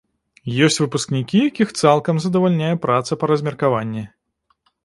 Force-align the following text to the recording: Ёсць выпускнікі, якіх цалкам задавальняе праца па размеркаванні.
Ёсць 0.67 0.77
выпускнікі, 0.83 1.37
якіх 1.49 1.75
цалкам 1.81 2.15
задавальняе 2.25 2.73
праца 2.87 3.11
па 3.25 3.31
размеркаванні. 3.33 4.03